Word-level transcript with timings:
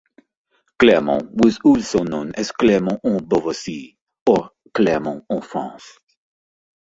Clermont 0.79 1.29
was 1.31 1.59
also 1.63 1.99
known 2.03 2.31
as 2.35 2.51
Clermont-en-Beauvaisis 2.53 3.95
or 4.27 4.49
Clermont-en-France. 4.73 5.99